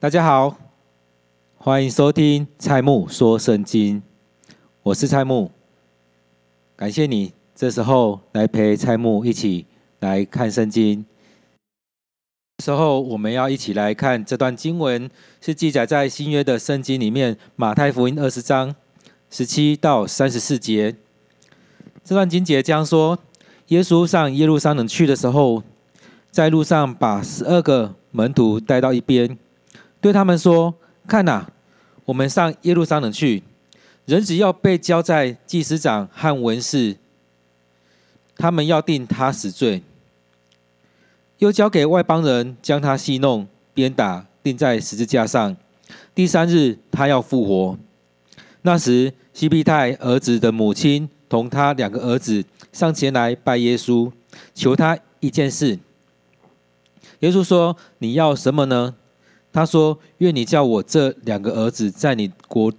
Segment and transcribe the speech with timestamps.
[0.00, 0.56] 大家好，
[1.56, 4.00] 欢迎收听蔡木说圣经，
[4.84, 5.50] 我是蔡木，
[6.76, 9.66] 感谢你这时候来陪蔡木一起
[9.98, 11.04] 来看圣经。
[12.58, 18.72] 这时候我们要一起来看这段经文，是记载在新约的圣经里面，马太福音二十章
[19.28, 20.94] 十七到三十四节。
[22.04, 23.18] 这段经节将说：
[23.66, 25.64] 耶稣上耶路撒冷去的时候，
[26.30, 29.36] 在路上把十二个门徒带到一边。
[30.00, 30.74] 对他们说
[31.08, 31.50] ：“看哪，
[32.04, 33.42] 我们上耶路撒冷去，
[34.04, 36.96] 人只要被交在祭司长和文士，
[38.36, 39.82] 他们要定他死罪，
[41.38, 45.56] 又交给外邦人将他戏弄、鞭打，钉在十字架上。
[46.14, 47.78] 第三日，他要复活。
[48.62, 54.12] 那时，西庇太儿子的母亲同他两个儿子上前来拜耶稣，
[54.54, 55.78] 求他一件事。
[57.20, 58.94] 耶稣说：‘你要什么呢？’
[59.52, 62.72] 他说：“愿你叫我这两个儿子在你国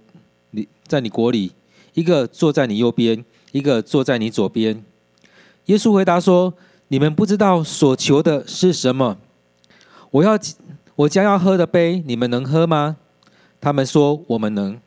[0.52, 1.52] 里，在你国里，
[1.94, 3.22] 一个坐在你右边，
[3.52, 4.82] 一个坐在你左边。”
[5.66, 6.54] 耶稣回答说
[6.88, 9.18] ：“你们不知道所求的是什么。
[10.10, 10.38] 我要
[10.96, 12.96] 我将要喝的杯，你们能喝吗？”
[13.60, 14.80] 他们说：“我们能。”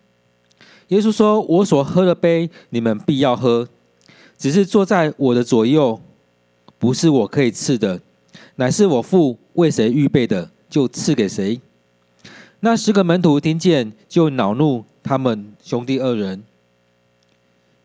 [0.87, 3.67] 耶稣说：“我所喝的杯，你们必要喝。
[4.37, 6.01] 只是坐在我的左右，
[6.79, 8.01] 不是我可以赐的，
[8.55, 11.59] 乃是我父为谁预备的，就赐给谁。”
[12.65, 16.41] 那十个门徒听见，就恼怒他们兄弟二人。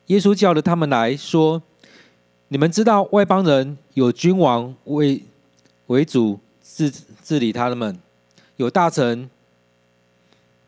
[0.06, 1.60] 耶稣叫了他们来说
[2.46, 5.20] ：“你们知道外邦人有君王为
[5.88, 6.92] 为主治
[7.24, 7.98] 治理他们，
[8.54, 9.28] 有大臣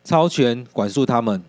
[0.02, 1.40] 超权管束他们。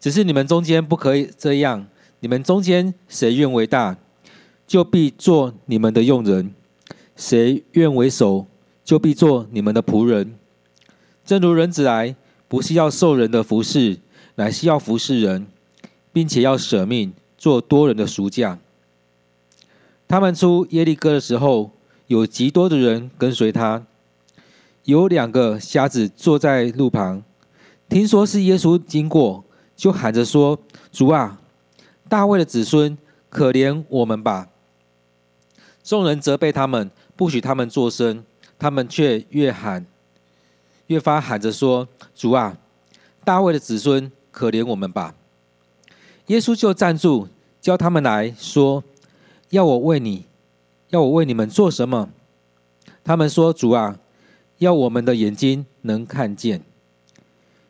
[0.00, 1.86] 只是你们中间不可以这样。
[2.20, 3.98] 你们中间谁愿为大，
[4.66, 6.46] 就必做你们的用人；
[7.14, 8.46] 谁愿为首，
[8.82, 10.34] 就必做你们的仆人。”
[11.26, 12.14] 正如人子来，
[12.46, 13.98] 不是要受人的服侍，
[14.36, 15.48] 乃是要服侍人，
[16.12, 18.60] 并且要舍命做多人的赎价。
[20.06, 21.72] 他们出耶利哥的时候，
[22.06, 23.84] 有极多的人跟随他。
[24.84, 27.24] 有两个瞎子坐在路旁，
[27.88, 29.44] 听说是耶稣经过，
[29.74, 30.56] 就喊着说
[30.92, 31.40] ：“主啊，
[32.08, 32.96] 大卫的子孙，
[33.28, 34.48] 可怜我们吧！”
[35.82, 38.24] 众人责备他们，不许他们作声，
[38.56, 39.84] 他们却越喊。
[40.86, 42.56] 越发喊着说：“主啊，
[43.24, 45.16] 大卫的子孙，可怜我们吧！”
[46.28, 47.28] 耶稣就站住，
[47.60, 48.84] 叫他们来说
[49.50, 50.26] ：“要我为你，
[50.90, 52.10] 要我为你们做什么？”
[53.02, 53.98] 他们说：“主啊，
[54.58, 56.62] 要我们的眼睛能看见。”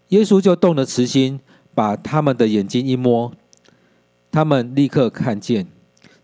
[0.09, 1.41] 耶稣就动了慈心，
[1.75, 3.33] 把他们的眼睛一摸，
[4.31, 5.67] 他们立刻看见，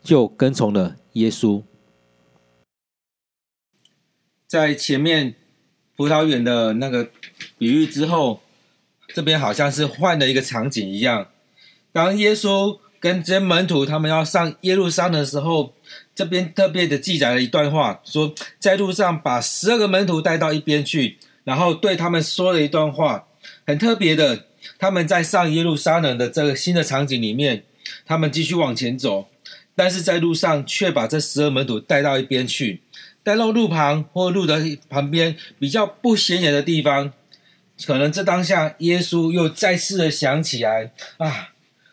[0.03, 1.63] 就跟从了耶稣。
[4.47, 5.37] 在前面。
[5.97, 7.11] 葡萄园的那个
[7.59, 8.43] 比喻之后，
[9.15, 11.29] 这边好像是换了一个场景一样。
[11.93, 15.75] 当耶稣跟这些门徒他们要上耶路撒冷的时候，
[16.15, 23.27] 这边特别的记载了一段话，说在路上把十二个门徒带到一边去，然后对他们说了一段话，
[23.67, 24.47] 很特别的。
[24.79, 27.65] 他们在上耶路撒冷的这个新的场景里面，
[28.07, 29.29] 他们继续往前走，
[29.75, 32.82] 但是在路上却把这十二门徒带到一边去。
[33.23, 37.13] 带到路旁或路的旁边比较不显眼的地方，
[37.87, 41.51] 可能这当下耶稣又再次的想起来啊，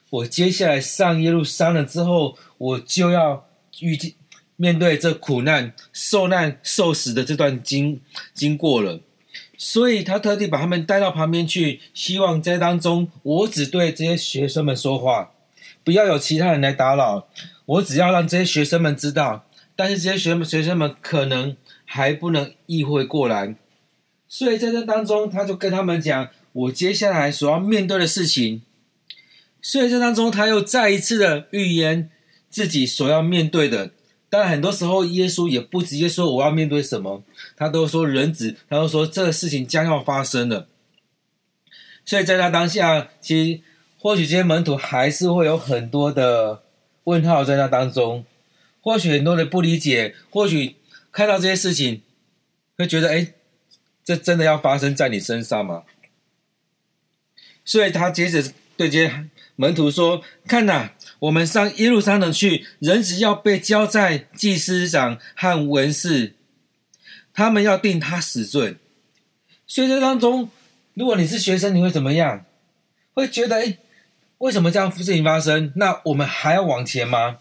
[0.09, 3.47] 我接下来上耶路撒冷之后，我就要
[3.79, 4.13] 遇见
[4.55, 8.01] 面对这苦难、受难、受死的这段经
[8.33, 8.99] 经过了，
[9.57, 15.31] 所以他特地把他们带到旁边去，希望在当中我只对这些学生们说话，
[15.83, 17.27] 不要有其他人来打扰，
[17.65, 19.45] 我只要让这些学生们知道。
[19.79, 23.55] 但是这些学学生们可能还不能意会过来，
[24.27, 28.61] 所以在这当中，他就跟他们讲我接下来所要面对的事情。
[29.61, 32.09] 所以这当中，他又再一次的预言
[32.49, 33.91] 自己所要面对的。
[34.29, 37.23] 当然，很多时候耶稣也不直接说我要面对什么，
[37.55, 40.67] 他都说人子，他都说这个事情将要发生了。
[42.03, 43.61] 所以在他当下，其实
[43.97, 46.63] 或许这些门徒还是会有很多的
[47.05, 48.25] 问号在那当中。
[48.81, 50.75] 或许很多人不理解，或许
[51.11, 52.01] 看到这些事情，
[52.77, 53.33] 会觉得：哎，
[54.03, 55.83] 这真的要发生在你身上吗？
[57.65, 58.41] 所以他接着
[58.77, 66.33] 对这些门徒说：“看呐，我们上耶路撒冷去，人子要被交在祭司长和文士，
[67.33, 68.77] 他们要定他死罪。
[69.67, 70.49] 所以这当中，
[70.93, 72.45] 如果你是学生，你会怎么样？
[73.13, 73.77] 会觉得：哎，
[74.37, 75.73] 为什么这样事情发生？
[75.75, 77.39] 那我们还要往前吗？”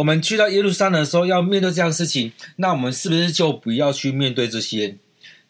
[0.00, 4.96] 我们去到耶路撒冷的时候，要面对这样事情，那我们是不是就不要去面对这些？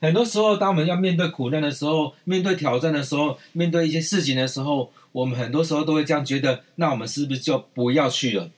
[0.00, 8.50] 很多时候，当我们要面对苦难的时候，面对挑战的时候，面对一些事情的时候，我们很多时候都会这样觉得：那我们是不是就不要去了？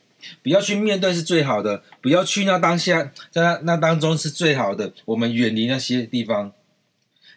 [0.43, 4.95] 不要去面对是最好的，不要去那当下，在那那当中是最好的。
[5.05, 6.53] 我们远离那些地方。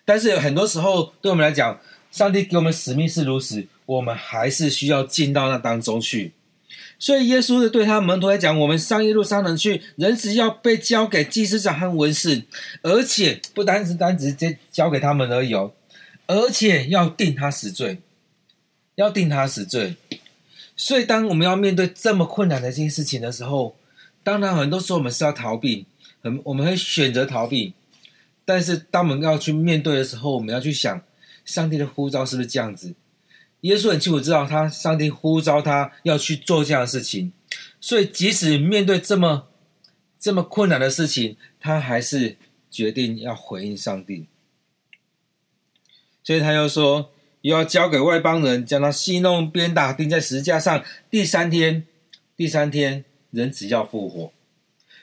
[0.06, 1.78] 但是很多时候，对我们来讲，
[2.10, 6.32] 上帝给我们使命是如此，我们还是需要进到那当中去。
[6.98, 12.44] 所以耶稣是对他门徒来讲，我们上耶路撒冷去，人只要被交给祭司长和文士，
[12.82, 15.74] 而且不单是单直接交给他们而已哦，
[16.28, 18.00] 而且要定他死罪，
[18.96, 19.96] 要定他死罪。
[20.78, 23.76] 所以当我们要面对这么困难的一件事情的时候，
[24.24, 25.86] 当然很多时候我们是要逃避，
[26.22, 27.74] 很我们会选择逃避。
[28.46, 31.02] 但是当我们要去面对的时候，我们要去想，
[31.44, 32.94] 上帝的呼召是不是这样子？
[33.66, 37.34] 耶稣很清楚知道，他上帝呼召他要去做这样的事情，
[37.82, 39.48] 所以即使面对这么
[40.20, 42.38] 这么困难的事情，他还是
[42.70, 44.28] 决定要回应上帝。
[46.24, 47.10] 所以他又说，
[47.42, 50.84] 又要交给外邦人，将他戏弄、鞭打，钉在十字架上。
[51.10, 51.88] 第三天，
[52.38, 54.32] 第三天，人子要复活。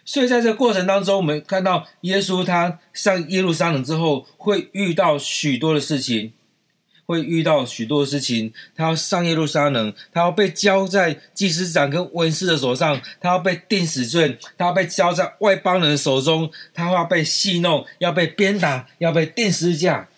[0.04, 6.32] 所以在这过程当中，我们看到耶稣他上耶路撒冷之后，会遇到许多的事情。
[7.06, 20.08] 会遇到许多事情，他要上耶路撒冷，他要被交在祭司长跟文士的手上，他要被定死罪，他要被交在外邦人的手中，他要被戏弄，要被鞭打，要被钉十字架。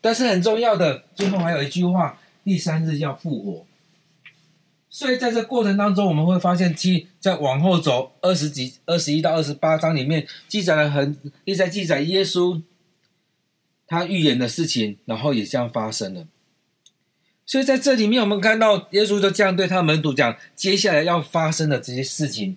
[0.00, 3.66] 但是很重要的，最后还有一句话：第三日要复活。
[4.88, 12.60] 所以在这过程当中，我们会发现，其在往后走二十几、二十一到二十八章里面，记载了很一直在记载耶稣。
[13.90, 16.28] 他预言的事情，然后也这样发生了。
[17.44, 22.56] 所以在这里面，我们看到耶稣就这样对他门徒讲，接下来要发生的这些事情。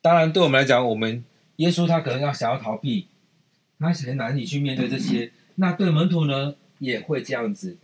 [0.00, 1.24] 当然，对我们来讲，我们
[1.56, 3.08] 耶稣他可能要想要逃避，
[3.80, 5.32] 他很难以去面对这些。
[5.56, 7.76] 那对门徒呢，也会这样子。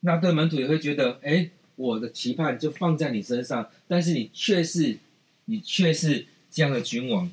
[0.00, 4.96] 那对门徒也会觉得，哎，我的期盼就放在你身上，但是你却是，
[5.44, 7.30] 你却是这样的君王，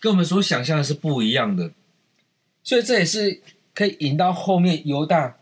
[0.00, 1.72] 跟我们所想象的是不一样的。
[2.64, 3.42] 所以这也是。
[3.78, 5.36] 可以引到后面犹大，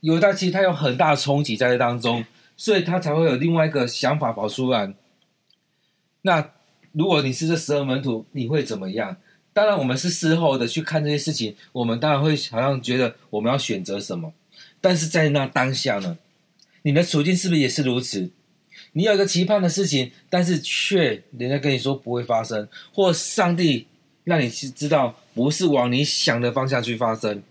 [0.00, 2.22] 犹大其实他有很大的冲击在这当中，
[2.54, 4.92] 所以他才会有另外一个想法跑出来。
[6.20, 6.50] 那
[6.92, 9.16] 如果你是这十二门徒，你会怎么样？
[9.54, 14.34] 当然，我们是事后的去看这些事情，我们当然会好像觉得我们要选择什么。
[14.82, 16.18] 但是在那当下呢，
[16.82, 18.30] 你的处境是不是也是如此？
[18.92, 23.86] 你有一个期盼的事情，但是却人家跟你说不会发生，或上帝
[24.24, 27.42] 让你知道不是往你想的方向去发生。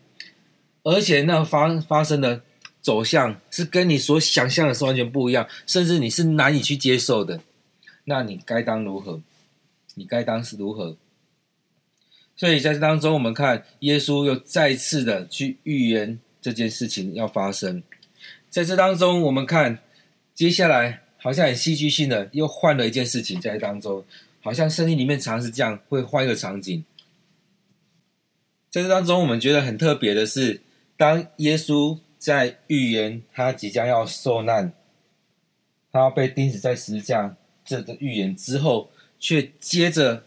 [0.87, 2.41] 而且那发发生的
[2.79, 7.41] 走向是跟你所想象的是完全不一样，甚至你是难以去接受的。
[8.05, 9.19] 那你该当如何？
[9.95, 10.95] 你该当是如何？
[12.37, 17.83] 所以在这当中，我们看耶稣又再次的去预言这件事情要发生。
[18.49, 19.79] 在这当中，我们看
[20.33, 24.05] 接下来好像很戏剧性的又换了一件事情在当中，
[24.39, 26.85] 好像圣经里面常是这样，会换一个场景。
[28.71, 30.61] 在这当中，我们觉得很特别的是。
[30.97, 34.73] 当耶稣在预言他即将要受难，
[35.91, 38.89] 他要被钉死在十字架这个预言之后，
[39.19, 40.23] 却接着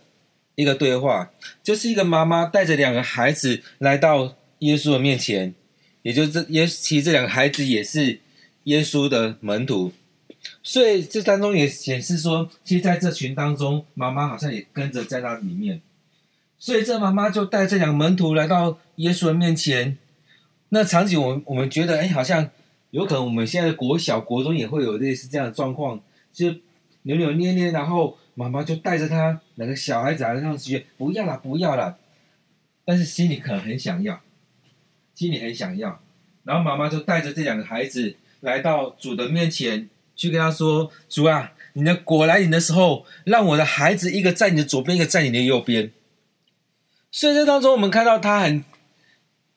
[0.55, 1.33] 一个对话，
[1.63, 5.53] 就是一个妈妈带着两个孩子来到耶稣的面前，
[6.03, 8.21] 也就是这耶，其实这两个孩子也是
[8.65, 9.93] 耶稣的门徒，
[10.63, 15.81] 所以这当中也显示说，其实在这群当中，妈妈好像也跟着在那里面，
[16.61, 19.99] 所以这妈妈就带这两个门徒来到耶稣的面前。
[20.73, 22.49] 那场景，我们我们觉得，哎，好像
[22.91, 26.01] 有可能我们现在国小、国中也会有类似这样的状况，
[26.33, 26.47] 就
[27.03, 31.99] 扭扭捏捏，然后妈妈就带着他两个小孩子来上学，不要了，不要了，
[32.85, 34.21] 但是心里可能很想要，
[35.13, 36.01] 心里很想要，
[36.45, 45.91] 然后妈妈就带着这两个孩子来到主的面前，去跟他说：“主啊，你的果来临的时候，让我的孩子一个在你的左边，一个在你的右边。”
[47.11, 48.63] 所以这当中，我们看到他很。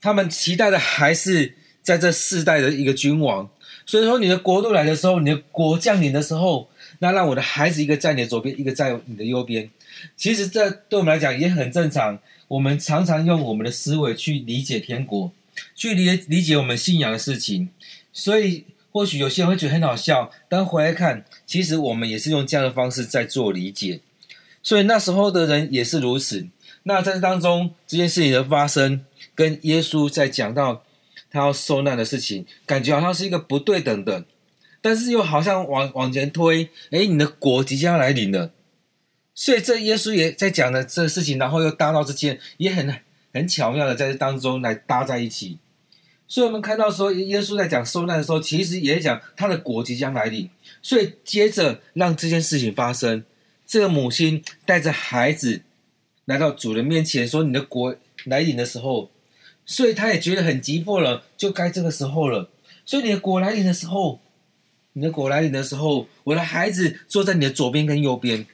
[0.04, 3.50] 他们期待的还是在这世代的一个君王，
[3.86, 6.68] 所以说你的国度来的时候，你的国降临的时候，
[7.00, 9.70] 那让我的孩子一个在你的左边，一个在你的右边。
[10.18, 12.20] 其实这对我们来讲也很正常。
[12.50, 15.32] 我们常常用我们的思维去理解天国，
[15.74, 17.70] 去理理解我们信仰的事情。
[18.12, 24.02] 所以或许有些人会觉得很好笑，但回来看，其实我们也是用这样的方式在做理解。
[24.62, 26.46] 所以那时候的人也是如此。
[26.84, 29.06] 那在这当中，这件事情的发生。
[29.36, 30.84] 跟耶稣在讲到
[31.32, 34.26] 他要受难的事情，感觉好像是一个不对等的，
[34.80, 38.52] 但是又好像往往前推，诶，你的国即将要来临了，
[39.34, 42.96] 所以这耶稣也在讲的这事情，然后又搭到之间，也很
[43.34, 45.58] 很巧妙的在这当中来搭在一起。
[46.28, 50.48] 所以，我们看到说，耶稣在讲受难的时候，其实也讲他的国即将来临。
[50.84, 53.24] 所以，接着让这件事情发生，
[53.66, 55.64] 这个母亲带着孩子
[56.26, 59.12] 来到主人面前，说：“你的国来临的时候。”
[59.66, 62.50] 所以，他也觉得很急迫了，就该这个时候了。
[62.86, 64.20] 所以，你的国来临的时候，
[64.94, 68.46] 你的国来临的时候，我的孩子坐在你的左边跟右边。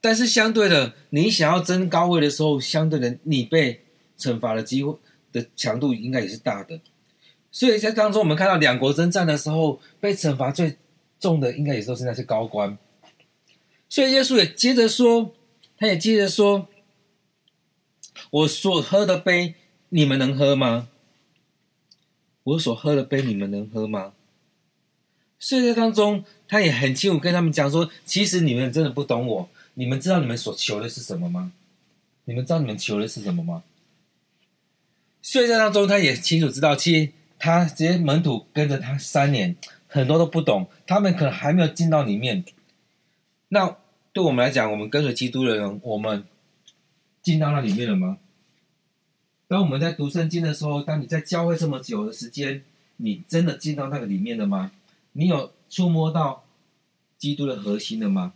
[0.00, 3.82] 但是，相对的，你想要争高位的时候，相对的，你被
[4.18, 4.96] 惩罚的机会。
[5.32, 6.80] 的强度应该也是大的，
[7.52, 10.78] 所以在当中我们看到两国征战的时候，被惩罚最
[11.20, 12.78] 重的应该也都是那些高官。
[13.86, 15.34] 所以耶稣也接着说，
[15.78, 16.68] 他也接着说
[18.30, 19.54] ：“我所喝的杯，
[19.90, 20.88] 你们能喝吗？
[22.44, 24.14] 我所喝的杯，你们能喝吗？”
[25.38, 31.52] 所以在当中，他也很清楚跟他们讲说：“其实你们真的不懂我，你们知道你们所求的是什么吗？
[32.24, 33.62] 你们知道你们求的是什么吗？”
[35.20, 39.54] 所以在当中，他也清楚知道，其实他这些门徒跟着他三年，
[39.88, 42.44] 很多都不懂，他们可能还没有进到里面。
[43.48, 43.76] 那
[44.16, 46.24] 对我们来讲，我们跟随基督的人，我们
[47.20, 48.16] 进到那里面了吗？
[49.46, 52.62] 当我们在读圣经的时候，当你在教会这么久的时间，
[52.96, 54.72] 你真的进到那个里面了吗？
[55.12, 56.44] 你有触摸到
[57.18, 58.32] 基督的核心了吗？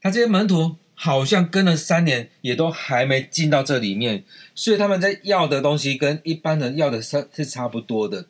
[0.00, 0.76] 他这些门徒。
[1.02, 4.22] 好像跟了三年，也都还没进到这里面，
[4.54, 8.26] 所以他们在要的东西跟一般人要的是是差不多的，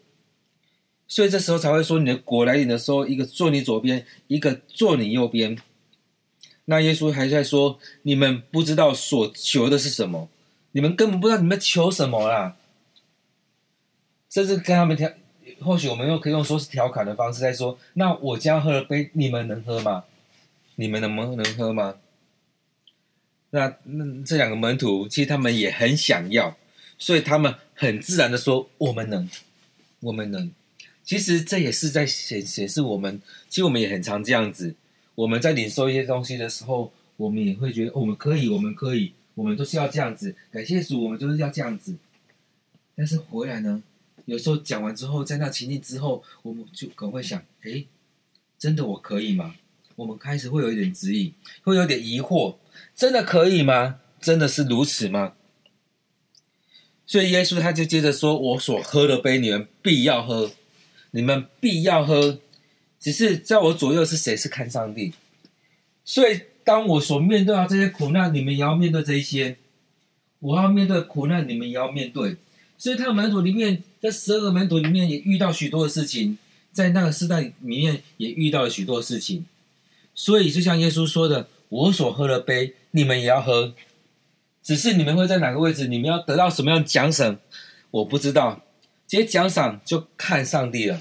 [1.09, 5.59] 所以这时候才会说，你的果来临的时候，一个坐你左边，一个坐你右边。
[6.71, 10.29] 那耶稣还在说，你们不知道所求的是什么，
[10.71, 12.57] 你们根本不知道你们求什么啦。
[14.31, 15.13] 甚至跟他们调，
[15.63, 20.05] 或许我们又可以用说是调侃的方式在说，那我将喝的杯，你们能喝吗？
[20.77, 21.97] 你们能不能喝吗？
[23.51, 26.57] 那那这两个门徒其实他们也很想要，
[26.97, 29.29] 所以他们很自然的说：“我们能，
[29.99, 30.53] 我们能。”
[31.03, 34.77] 其实这也是在显显示我们，其实我们也很常这样子。
[35.21, 40.35] 我们在领受一些东西的时候，我们也会觉得我们可以，我们可以，我们都是要这样子。
[40.51, 41.95] 感谢主，我们就是要这样子。
[42.97, 43.83] 但是回来呢，
[44.25, 47.87] 有时候讲完之后，在那情境之后，我们就可能会想：“诶，
[48.59, 49.55] 真的我可以吗？”
[49.97, 51.35] 我们开始会有一点质疑，
[51.65, 52.57] 会有点疑惑。
[52.95, 54.01] 真的可以吗？
[54.23, 55.35] 真的是如此吗？
[57.05, 60.51] 所以耶稣他就接着说：“我所喝的杯，你们必要喝，
[61.11, 62.39] 你们必要喝。
[63.01, 64.37] 只是在我左右是谁？
[64.37, 65.13] 是看上帝。
[66.05, 69.57] 所以当我所面对的这些苦难，你们也要面对这一些。
[70.39, 72.37] 我要面对苦难，你们也要面对。
[72.79, 76.39] 所以他的门徒里面，在十二个门徒里面也遇到许多的事情，
[76.71, 79.47] 在那个时代里面也遇到了许多事情。
[80.15, 83.73] 所以就像耶稣说的。”我所喝的杯，你们也要喝，
[84.61, 85.87] 只是你们会在哪个位置？
[85.87, 87.39] 你们要得到什么样奖赏？
[87.93, 88.61] 我不知道。
[89.07, 91.01] 这些奖赏就看上帝了。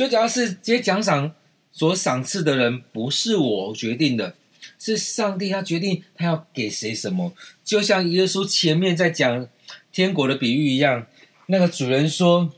[0.00, 1.34] 最主要是这些奖赏
[1.70, 4.34] 所赏赐的人，不是我决定的，
[4.78, 7.34] 是上帝他决定他要给谁什么。
[7.62, 9.46] 就像耶稣前面在讲
[9.92, 11.06] 天国的比喻一样，
[11.48, 12.50] 那个主人说：“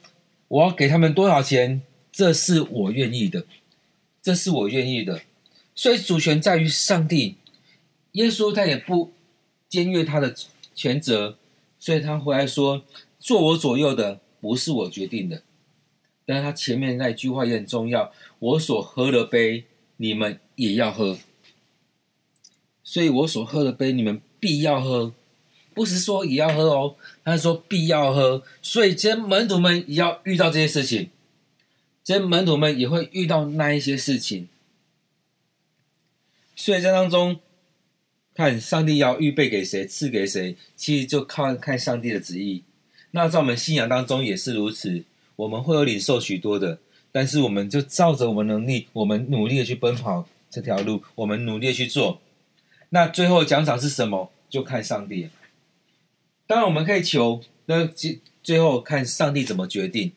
[0.46, 1.82] 我要给他们多少钱？
[2.12, 3.44] 这是我愿意的，
[4.22, 5.22] 这是我愿意的。”
[5.74, 7.38] 所以主权在于上帝，
[8.12, 9.10] 耶稣他也不
[9.68, 10.32] 僭越他的
[10.76, 11.36] 权责，
[11.80, 12.84] 所以他回来说
[13.18, 15.42] ：“坐我左右的不是我决定的。”
[16.24, 19.64] 但是他前面那一句话也很重要：“我所喝的杯，
[19.96, 21.18] 你们也要喝。”
[22.84, 25.14] 所以我所喝的杯，你们必要喝，
[25.72, 28.42] 不是说也要喝哦，他是说必要喝。
[28.60, 31.10] 所以，这些门徒们也要遇到这些事情，
[32.04, 34.48] 这些门徒们也会遇到那一些事情。
[36.54, 37.40] 所以在当中，
[38.34, 42.64] 看上帝要预备给谁，赐给谁，其实就靠看上帝的旨意。
[43.12, 45.04] 那在我们信仰当中也是如此，
[45.42, 46.78] 我们会有领受许多的，
[47.10, 52.20] 但是我们就照着我们能力，我们努力的去奔跑这条路，我们努力的去做。
[52.90, 54.30] 那最后奖赏是什么？
[54.48, 55.28] 就看上帝。
[56.46, 60.12] 当然我们可以求，那最最后看上帝怎么决定。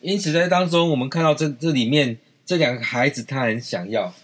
[0.00, 4.14] 因此在当中，我们看到这这里面这两个孩子，他很想要。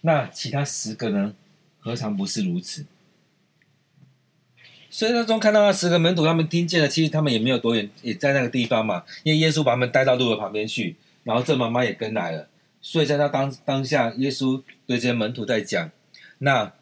[0.00, 1.34] 那其他十个呢？
[1.78, 2.86] 何尝不是如此？
[4.94, 9.02] 所以当中看到那十个门徒，他们听见了，其实他们也没有多远，也在那个地方嘛。
[9.24, 12.48] 因为耶稣把他们带到路的旁边去，然后这妈妈也跟来了。
[12.80, 15.90] 所以在他当当下，耶稣对这些门徒在讲，
[16.38, 16.72] 那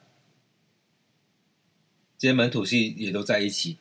[2.19, 3.79] 这些门徒是也都在一起。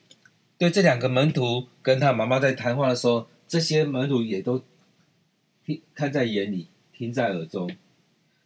[0.58, 4.64] 对这两个门徒跟他妈妈在谈话的时候，这些门徒也都
[5.66, 7.70] 听看在眼里，听在耳中。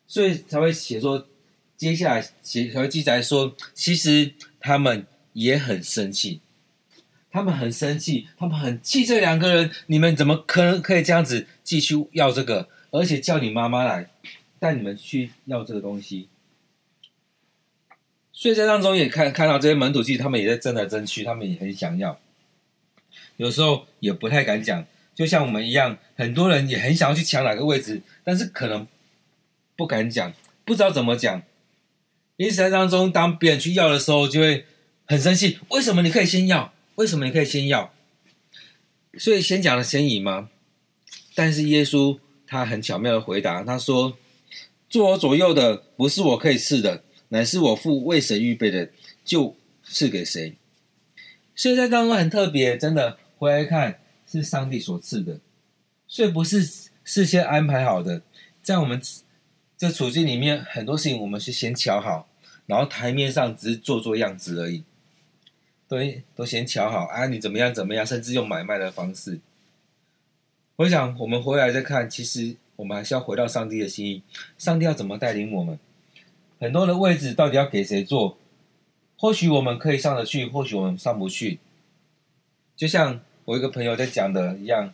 [0.08, 1.28] 所以才会写说，
[1.78, 6.40] 接下来写才会记载说，其实他们也很生气，
[7.30, 14.10] 他们很生气，他们很气这两个人，你们怎么可能可以这样子继续要这个，而且叫你妈妈来
[14.60, 16.30] 带你们去要这个东西？
[18.32, 22.18] 所以在当中也看看到这些门徒，其实他们也在争来争去，他们也很想要，
[23.38, 28.88] 有时候也不太敢讲，就像我们一样，很多人也很想要去抢哪个位置，但是可能
[29.76, 31.44] 不敢讲，不知道怎么讲。
[32.38, 34.66] 因此，在当中，当别人去要的时候，就会
[35.06, 35.60] 很生气。
[35.70, 36.74] 为什么你可以先要？
[36.96, 37.94] 为什么你可以先要？
[39.18, 40.50] 所以先讲了先赢吗？
[41.34, 44.18] 但是耶稣他很巧妙的回答，他说
[44.90, 48.90] ：“坐我左右的不是我可以赐的，乃是我父为谁预备的，
[49.24, 50.56] 就赐给谁。”
[51.56, 55.40] 所以在当中很特别，真的回来看是上帝所赐的，
[56.08, 56.64] 所以不是
[57.04, 58.22] 事先安排好的，
[58.62, 59.02] 在我们。
[59.78, 62.30] 这处境里面很多事情，我们是先瞧好，
[62.66, 64.86] 然后台面上只是做做样子而已。
[65.88, 69.40] 对，都先瞧好啊，你怎么样怎么样，甚至用买卖的方式。
[70.78, 74.24] 我想我们回来再看，其实我们还是要回到上帝的心意。
[74.58, 75.78] 上帝要怎么带领我们？
[76.60, 78.38] 很多的位置到底要给谁坐？
[79.18, 81.60] 或许我们可以上得去，或许我们上不去。
[82.76, 84.92] 就像我一个朋友在讲的一样，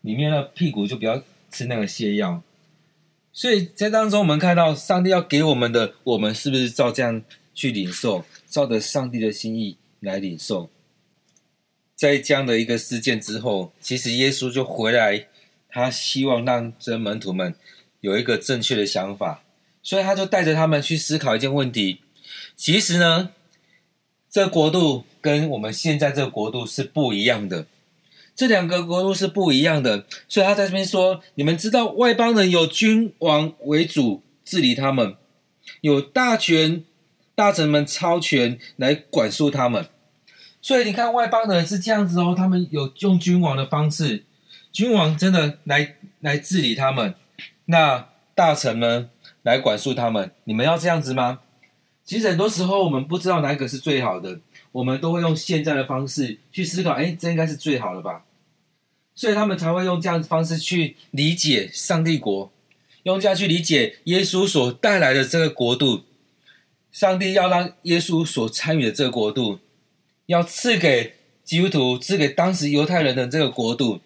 [0.00, 2.42] 里面的屁股就不要吃那个泻药。
[3.32, 7.22] 所以在当中，我们看到上帝要给我们的，我们是不是照这样
[7.54, 10.70] 去领受，照着上帝的心意来领受？
[11.94, 15.28] 在这样的一个事件之后，其实耶稣就回来，
[15.68, 17.54] 他希望让这门徒们
[18.00, 19.42] 有一个正确的想法，
[19.82, 22.00] 所以他就带着他们去思考一件问题。
[22.54, 23.30] 其实呢，
[24.30, 27.66] 这国度跟我们现在这个国度是不一样的。
[28.34, 35.16] 这两个国度是不一样的，所以他在这边说：你们知道外邦人有君王为主治理他们，
[35.80, 36.84] 有大权
[37.36, 39.86] 大臣们超权来管束他们。
[40.60, 44.24] 所以你看外邦人是这样子哦，他们有用君王的方式，
[44.72, 47.14] 君王真的来来治理他们，
[47.66, 49.08] 那大臣们
[49.42, 50.32] 来管束他们。
[50.42, 51.40] 你们要这样子吗？
[52.04, 54.40] 其实很多时候我们不知道哪个是最好的。
[54.72, 58.24] 我们都会用现在的方式去思考，哎，这应该是最好的吧？
[59.14, 62.52] 所以他们才会用这样的方式去理解上帝国，
[63.04, 66.02] 用这样去理解耶稣所带来的这个国度。
[66.96, 69.58] 上帝要让耶稣所参与的这个国度，
[70.24, 71.12] 要赐给
[71.44, 74.00] 基督徒，赐给当时犹太人的这个国度。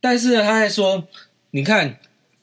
[0.00, 1.08] 但是，他还说，
[1.50, 1.98] 你看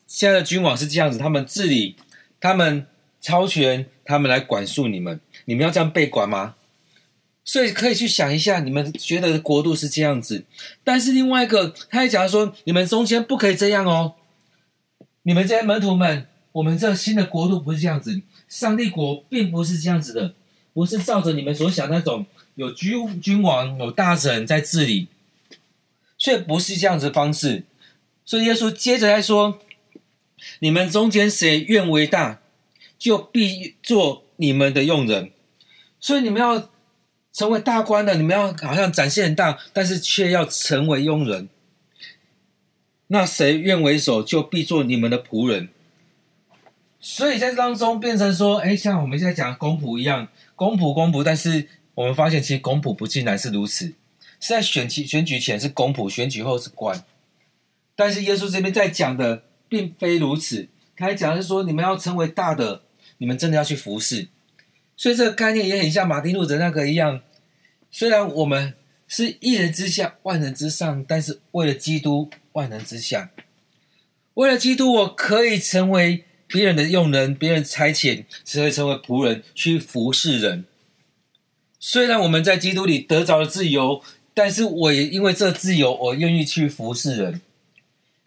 [0.06, 1.96] 现在的君王是这样子，他们治理，
[2.42, 2.86] 他们
[3.22, 6.56] 超权，他们来管束你们，你们要这样被管吗？
[7.46, 10.44] 所以可以去想一下，你们觉得国度是这样子，
[10.84, 14.16] 但是另外一个，他也讲说，你们中间不可以这样哦。
[15.22, 18.22] 你们这些门徒们，我们这新的国度不是这样子，
[18.54, 20.36] 上帝国并不是这样子的，
[20.74, 25.08] 不是照着你们所想那种有君君王、有大臣在治理，
[26.18, 27.64] 所以不是这样子方式。
[28.24, 29.60] 所以耶稣接着来说，
[30.60, 32.42] 你们中间谁愿为大，
[33.00, 35.32] 就必做你们的用人。
[36.00, 36.70] 所以你们要。
[37.36, 41.50] 成为大官的，你们要好像展现很大，但是却要成为佣人。
[43.08, 45.70] 那谁愿为首，就必做你们的仆人。
[47.06, 53.88] 所以在当中变成说，哎，像我们现在讲公仆一样，公仆公仆，但是我们发现其实公仆不竟然是如此，
[54.40, 57.04] 是在选举选举前是公仆，选举后是官。
[57.94, 62.84] 但是耶稣这边在讲的并非如此，他还讲是说，你们要成为大的，
[63.18, 64.30] 你们真的要去服侍。
[64.96, 67.20] 所以这个概念也很像马丁路德那个一样，
[67.92, 68.74] 虽然我们
[69.10, 73.30] 是一人之下，万人之上，但是为了基督，万人之下。
[74.36, 80.66] 为了基督，我可以成为别人的用人，别人差遣，只会成为仆人去服侍人。
[81.80, 84.04] 虽然我们在基督里得着了自由，
[84.36, 87.42] 但是我也因为这自由，我愿意去服侍人。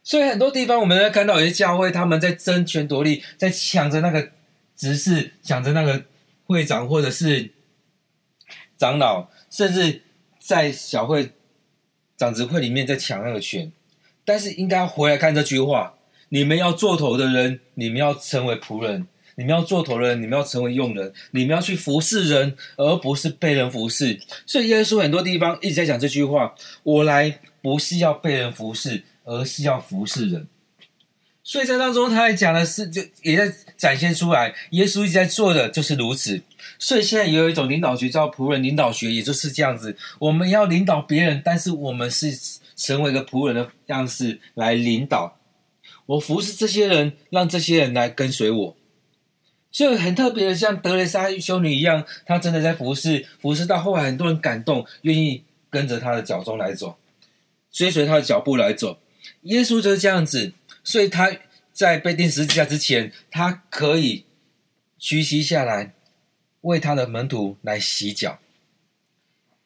[0.02, 4.30] 所以很多地方我们在看到有些教会，他们在争权夺利，在抢着那个
[4.76, 6.04] 执事，抢着那个。
[6.48, 7.50] 会长或者是
[8.78, 10.02] 长老，甚至
[10.38, 11.32] 在小会
[12.16, 13.72] 长执会里面在抢那个权，
[14.24, 24.18] 但是应该回来看这句话：你们要做头的人，你们要成为仆人；你们要做头的人，你们要成为用人；你们要去服侍人，而不是被人服侍。
[24.44, 30.48] 所以耶稣很多地方一直在讲这句话：我来不是要被人服侍，而是要服侍人。
[31.44, 36.42] 所以在当中，他还讲的是，就也在展现出来，耶稣一直在做的就是如此。
[36.76, 39.96] 所以现在也有一种领导学叫仆人领导学，也就是这样子。
[40.18, 42.36] 我们要领导别人，但是我们是
[42.74, 45.38] 成为一个仆人的样式来领导。
[46.06, 48.76] 我服侍这些人，让这些人来跟随我。
[49.70, 56.96] 所以很特别的，像德蕾莎修女一样，她真的在服侍，服侍到后来很多人感动，愿意跟着她的脚踪来走，
[57.70, 58.98] 追随她的脚步来走。
[59.42, 61.30] 耶稣就是这样子，所以他
[61.72, 64.24] 在被钉十字架之前，他可以
[64.98, 65.92] 屈膝下来，
[66.62, 68.38] 为他的门徒来洗脚。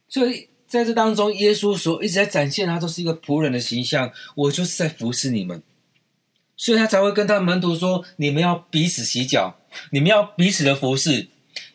[0.08, 4.10] 所以在这当中，耶稣所一直在展现，他都是一个仆人的形象。
[4.34, 5.62] 我就是在服侍你们，
[6.60, 9.56] 所以他才会跟他门徒说：“你们要彼此洗脚，
[9.92, 11.28] 你们要彼此的服侍。”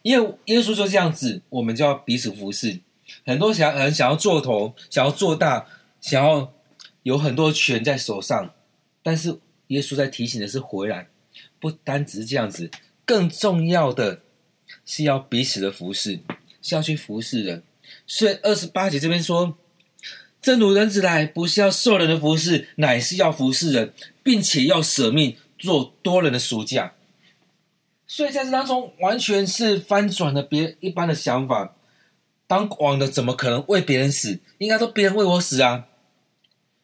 [0.03, 2.79] 因为耶稣就这样子，我们就要彼此服侍。
[3.25, 5.65] 很多想很想要做头，想要做大，
[5.99, 6.51] 想要。
[7.05, 8.51] 有很多权在手上，
[9.03, 11.07] 但是耶稣在提醒的是回来，
[11.59, 12.71] 不单只是这样子，
[13.05, 14.21] 更重要的
[14.87, 16.19] 是要彼此的服侍，
[16.63, 17.61] 是要去服侍人。
[18.07, 19.55] 所以二十八节这边说，
[20.45, 26.93] 正如人子来，不是要受人的服侍，乃是要服侍人，并且要舍命做多人的赎价。
[28.05, 31.75] 所以在这当中，完全是翻转了别一般的想法。
[32.45, 34.39] 当王的怎么可能为别人死？
[34.59, 35.87] 应该说别人为我死啊！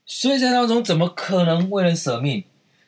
[0.08, 2.44] 所以在当中，怎么可能为人舍命？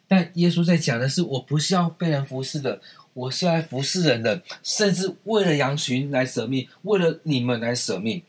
[0.08, 2.82] 但耶稣在讲的是，我不是要被人服侍的，
[3.14, 8.24] 我是来服侍人的，甚至为了羊群来舍命，为了你们来舍命。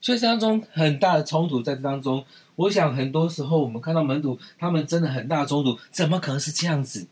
[0.00, 2.24] 所以在当中很大的冲突在这当中，
[2.56, 7.06] 我想很多时候我们看到门徒，他们真的很大的冲突，怎么可能是这样子？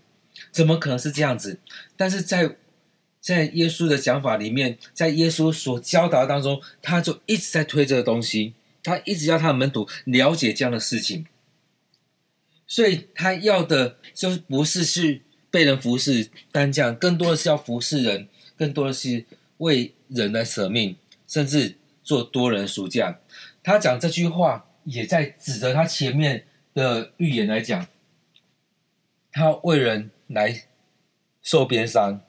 [0.52, 1.58] 怎么可能是这样子？
[1.96, 2.56] 但是在
[3.20, 8.54] 在耶稣的讲法里面，在耶稣所教导当中，他就一直在推这个东西。
[8.80, 11.26] 他一直要他的门徒了解这样的事情，
[12.66, 19.26] 所以他要的就不是去被人服侍，单这样，更多的是要服侍人，更多的是
[19.58, 20.96] 为人来舍命，
[21.26, 21.74] 甚至
[22.08, 23.20] 做多人赎价。
[23.62, 27.86] 他讲这句话，也在指着他前面的预言来讲，
[29.30, 30.64] 他为人来
[31.42, 32.22] 受鞭伤，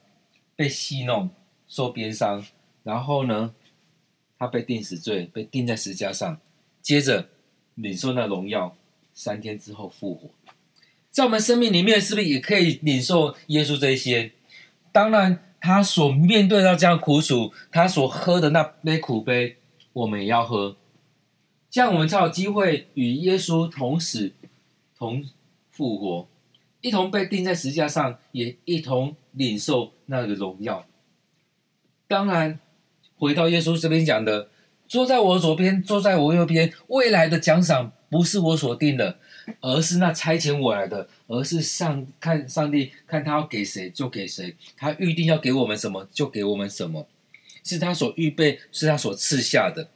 [0.58, 1.30] 被戏弄，
[1.66, 2.46] 受鞭伤，
[2.84, 3.56] 然后呢，
[4.38, 6.42] 他被定死罪，被钉在十字架上。
[6.82, 7.30] 接着
[7.76, 8.76] 领受那荣耀，
[9.14, 10.30] 三天之后复活，
[11.10, 14.34] 在我们生命里面，是不是也可以领受耶稣这些？
[14.92, 19.56] 当然，他所面对到这样苦楚，他所喝的那杯苦杯，
[20.00, 20.76] 我们也要喝，
[21.70, 24.32] 这样我们才有机会与耶稣同死、
[24.98, 25.24] 同
[25.72, 26.28] 复活，
[26.82, 30.86] 一同被钉在十字架上，也一同领受那个荣耀。
[32.08, 32.60] 当然，
[33.18, 34.50] 回到耶稣这边讲的。
[34.90, 36.74] 坐在我左边，坐在我右边。
[36.88, 39.20] 未来的奖赏不是我所定的，
[39.62, 47.08] 而是那差遣我来的，而是上看上帝看他要给谁就给谁，他预定要给我们什么就给我们什么，
[47.64, 49.90] 是他所预备，是他所赐下的。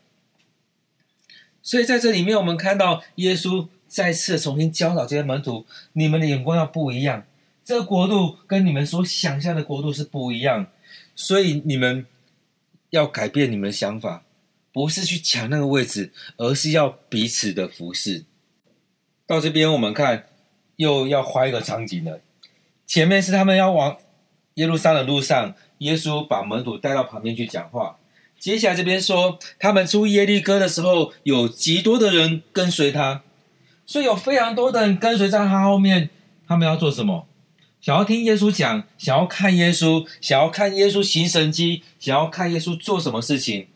[1.62, 7.26] 所以在这里面，我们看到耶稣再次重新教导这些门徒：你们的眼光要不一样，
[7.64, 10.68] 这个国度跟你们所想象的国度是不一样，
[11.16, 12.06] 所以你们
[12.90, 14.24] 要改变你们的想法。
[14.74, 18.26] 不是去抢那个位置，而是要彼此的服侍。
[19.28, 20.26] 到这边，我们看
[20.78, 22.22] 又要换一个场景了。
[22.88, 24.00] 前面是他们要往
[24.56, 27.98] 耶路撒冷路上，耶稣把门徒带到旁边去讲话。
[28.40, 33.22] 接下来这边说，他们出耶利哥的时候，有极多的人跟随他，
[33.86, 36.10] 所以有非常多的人跟随在他后面。
[36.46, 37.26] 他们要做什么？
[37.80, 43.68] 想要听耶稣讲，想要看耶稣，想要看耶稣行神迹，想要看耶稣做什么事情。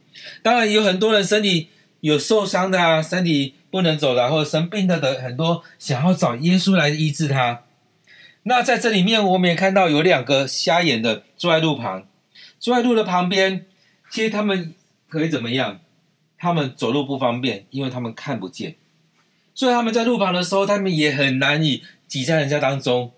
[0.43, 1.69] 当然有很多人身体
[2.01, 7.61] 有受伤的啊，身体不能走了，或者生病的的很多，想要找耶稣来医治他。
[8.47, 12.07] 那在这里面，我们也看到有两个瞎眼的坐在路旁，
[12.57, 13.65] 坐在路的旁边。
[14.09, 14.73] 其实他们
[15.09, 15.81] 可以怎么样？
[16.37, 18.75] 他们走路不方便，因为他们看不见，
[19.53, 23.11] 所以他们在路旁的时候，他们也很难以挤在人家当中。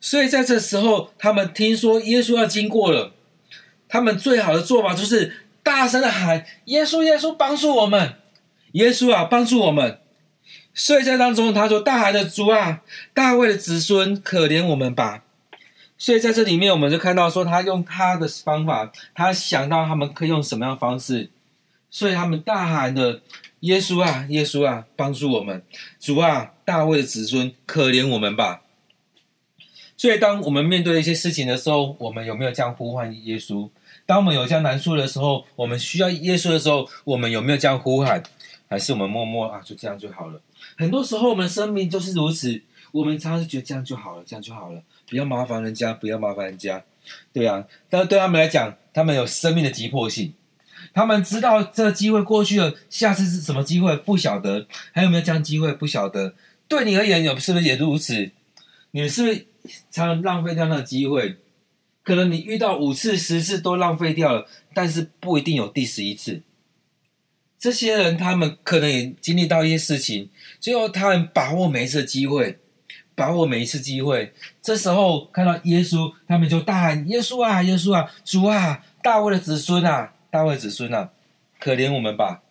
[0.00, 3.12] 所以在这时候，他们听说耶稣要经过了，
[3.88, 5.36] 他们最好的做法就是。
[5.62, 8.14] 大声的喊：“耶稣，耶稣，帮助我们！
[8.72, 9.99] 耶稣啊，帮助我们！”
[10.82, 12.80] 所以在当中，他说：“大喊的主啊，
[13.12, 15.24] 大卫的子孙，可怜我们吧！”
[15.98, 21.28] 所以在这里面，我们就看到说，他用他的方法，他想到他们可以用什么样的方式，
[21.90, 23.20] 所以他们大喊的
[23.60, 25.62] ：“耶稣啊，耶稣啊，帮助我们！
[26.00, 28.62] 主啊，大卫的子孙，可怜我们吧！”
[29.98, 33.68] 所以，当我们面对一些事情的时候，我们有没有这样呼唤耶稣？
[34.06, 38.22] 当我们有这样难处的时候，我们需要耶稣的时候，我们有没有这样呼喊？
[38.70, 40.40] 还是我们默默啊，就这样就好了？
[40.76, 42.62] 很多时候，我们生命就是如此。
[42.92, 46.82] 我们常常觉得这样就好了，这样就好了，不要麻烦人家，不要麻烦人家。
[47.32, 50.34] 对啊，但是对他们来讲，他们有生命的急迫性，
[50.92, 56.34] 他们知道这个机会过去了，下次是什么机会不晓得，还有没有这样机会不晓得。
[56.66, 58.32] 对你而言，有是不是也如此？
[58.90, 59.46] 你是不是
[59.92, 61.36] 常常浪费掉那个机会？
[62.02, 66.42] 可能你遇到五次、十次都浪费掉了，但是不一定有第十一次。
[67.60, 72.58] 这些人他们可能也经历到一些事情，最后他们把握每一次机会，
[73.14, 74.32] 把握每一次机会。
[74.62, 81.10] 这时候看到耶稣，他们就大喊：“耶稣啊，耶稣啊，主啊，大卫的子孙啊，大卫子孙啊，
[81.58, 82.42] 可怜我们吧！”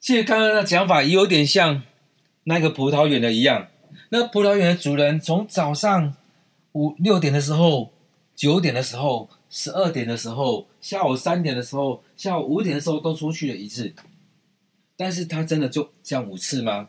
[0.00, 1.84] 其实刚刚的讲法也有点像
[2.44, 3.68] 那个葡萄园的一样，
[4.08, 6.16] 那葡萄园的主人从早上
[6.72, 7.92] 五六点的时候。
[8.36, 13.92] 九点的时候，十二点的时候，下午三点的时候，下午五点的时候都出去了一次，
[14.96, 16.88] 但是他真的就这样五次吗？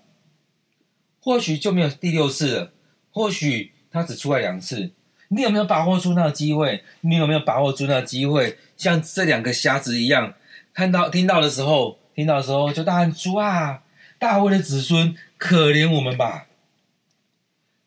[1.19, 2.73] 或许就没有第六次了，
[3.09, 4.91] 或许他只出来两次。
[5.29, 6.83] 你有没有把握住那个机会？
[7.01, 8.57] 你有没有把握住那个机会？
[8.75, 10.33] 像这两个瞎子一样，
[10.73, 13.83] 看到听到的时候，听到的时候就大喊：“主啊，
[14.19, 16.47] 大卫的子孙，可怜我们吧！”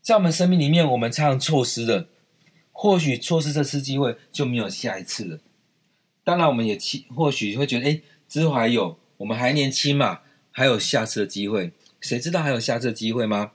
[0.00, 2.08] 在我们生命里面，我们常常错失了。
[2.76, 5.38] 或许错失这次机会，就没有下一次了。
[6.24, 11.72] 当然，我们也期或许会觉得，哎，之后还有，我们还年轻嘛，还有下次的机会。
[12.00, 13.52] 谁知道还有下次的机会吗？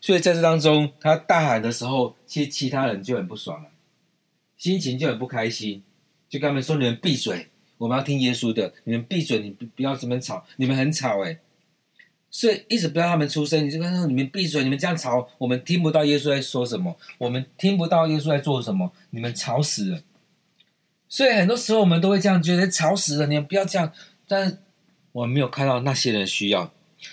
[0.00, 3.70] 所以在这当中，他大喊的时候，其实其他人就很不爽了，
[4.58, 5.82] 心情就很不开心，
[6.28, 8.74] 就跟他们说：“你们闭嘴，我们要听耶稣的。
[8.84, 11.38] 你们闭嘴，你不不要这么吵，你们很吵。”哎。
[12.36, 14.62] 所以一直不让他们出声，你就跟他说：“你们闭嘴！
[14.62, 20.00] 你们这样吵，我们听不到耶稣在说什么，我们听不到耶稣在做什么，你们吵死了。”
[21.08, 23.90] 所以很多时候我们都会这样觉得吵死了，你们不要这样。
[24.28, 24.58] 但
[25.12, 26.70] 我们没有看到那些人需要，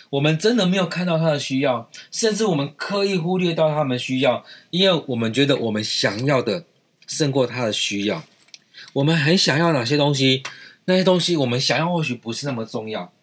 [0.10, 6.66] 我们真的没有看到他的需要，甚至我们刻意忽略到他们需要，因为我们觉得我们想要的
[7.08, 8.22] 胜过他的需要。
[8.92, 10.44] 我们很想要哪些东西，
[10.84, 13.14] 那些东西我们想要或许不是那么重要。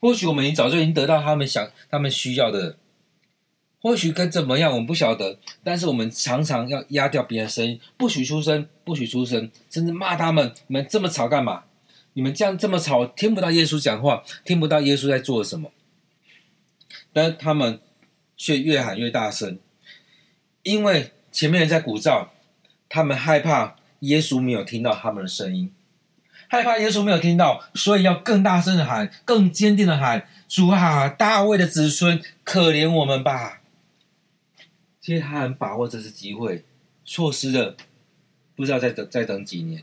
[0.00, 2.76] 或许我们已经早就已经得到他们想、他们需要的，
[3.80, 5.38] 或许该怎么样，我们不晓得。
[5.64, 11.64] 但是我们常常要压掉别人的声音，不许出声，不许出声，甚至骂他们：“你们这么吵干嘛？
[12.12, 15.72] 你们这样这么吵，听不到耶稣讲话，听不到耶稣在做什么。”
[17.12, 17.80] 但他们
[18.36, 19.58] 却越喊越大声，
[20.62, 22.28] 因为前面人在鼓噪，
[22.88, 25.72] 他们害怕耶稣没有听到他们的声音。
[26.48, 33.60] 害怕耶稣没有听到，所以要更大声的喊，更坚定的喊：“主啊，大卫的子孙，可怜我们吧！”
[35.00, 36.64] 其实他很把握这次机会，
[37.04, 37.76] 错失了，
[38.56, 39.82] 不知道再等再等几年。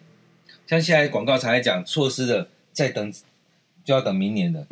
[0.66, 3.14] 像现在广告才讲，错失了再等
[3.84, 4.66] 就要等明年了，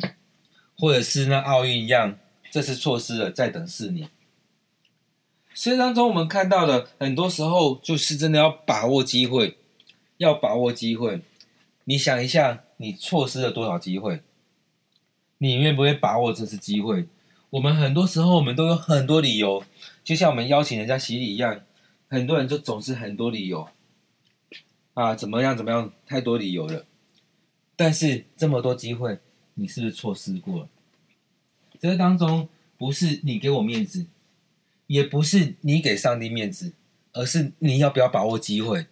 [0.76, 2.16] 或者是那奥运一样，
[2.50, 4.08] 这次错失了再等四年。
[5.54, 9.56] 所以当中我们看到的，很多时候就是真的要把握机会，
[10.16, 11.22] 要把握机会。
[11.84, 14.22] 你想一下，你错失了多少机会？
[15.38, 17.06] 你愿不愿意把握这次机会？
[17.50, 19.62] 我们很多时候，我们都有很多理由，
[20.02, 21.60] 就像我们邀请人家洗礼一样，
[22.08, 23.68] 很多人就总是很多理由
[24.94, 26.86] 啊，怎么样怎么样，太多理由了。
[27.76, 29.18] 但是这么多机会，
[29.54, 30.68] 你是不是错失过了？
[31.78, 34.06] 这当中不是你给我面子，
[34.86, 36.72] 也不是你给上帝面子，
[37.12, 38.86] 而是你要不要把握机会？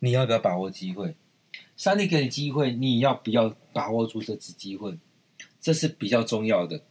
[0.00, 1.14] 你要不要把握机会？
[1.80, 4.98] 上帝给你机会，你要不要把握住这次机会？
[5.58, 6.82] 这是比较重要的。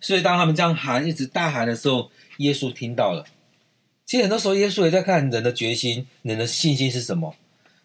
[0.00, 3.26] 所以当他们这样喊，一直大喊的时候，耶稣听到了。
[4.06, 7.36] 其实很多时候，耶稣也在看人的决心，人的信心是什么。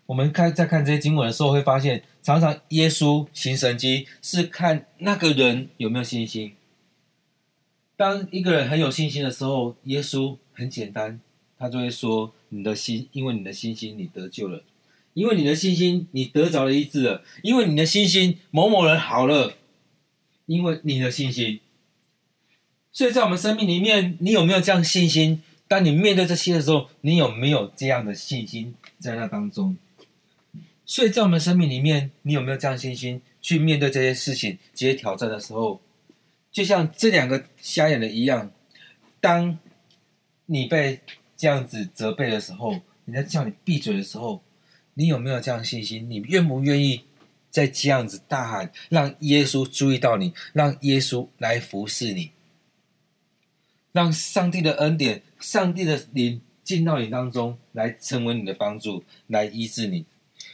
[0.06, 6.53] 我们看在看这些经文的时候，会发现，常常耶稣行神迹是看那个人有没有信心。
[7.97, 11.19] 当一个人很有信心的时候，耶稣很简单，
[11.60, 14.63] 他就会说：“你的心，因为你的信心，你得救了。”
[15.13, 19.54] 因为你的信心，你得着了医治了；因为你的信心，某某人好了；
[20.47, 21.60] 因为你的信心，
[22.91, 25.41] 所以在我们生命里面，你有没有这样信心？
[25.67, 29.78] 当你面对这些的时候，你有没有这样的信心在那当中？
[30.86, 35.80] 所以在我们生命里面，你有没有这样信心去面对这些事情、这些挑战的时候？
[36.52, 38.52] 就像这两个瞎眼的一样，
[39.19, 39.58] 当
[40.47, 40.99] 你被
[41.38, 44.43] 这样子责备的时候，人家叫你闭嘴的时候。
[44.95, 46.10] 你有没有这样信心？
[46.10, 47.03] 你愿不愿意
[47.49, 52.29] 再这样子大喊，让耶稣注意到你，让耶稣来服侍你，
[53.91, 60.06] 让上帝的恩典、上帝的灵进到你当中，来成为你的帮助，来医治你。